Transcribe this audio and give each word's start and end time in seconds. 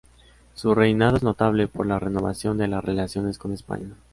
Su 0.55 0.73
reinado 0.73 1.17
es 1.17 1.21
notable 1.21 1.67
por 1.67 1.85
la 1.85 1.99
renovación 1.99 2.57
de 2.57 2.67
las 2.67 2.83
relaciones 2.83 3.37
con 3.37 3.53
España. 3.53 3.93